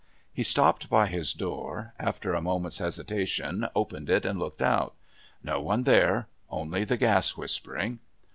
He 0.33 0.41
stopped 0.41 0.89
by 0.89 1.05
his 1.05 1.31
door, 1.31 1.93
after 1.99 2.33
a 2.33 2.41
moment's 2.41 2.79
hesitation 2.79 3.67
opened 3.75 4.09
it 4.09 4.25
and 4.25 4.39
looked 4.39 4.63
out. 4.63 4.95
No 5.43 5.61
one 5.61 5.83
there, 5.83 6.27
only 6.49 6.83
the 6.83 6.97
gas 6.97 7.37
whispering. 7.37 7.99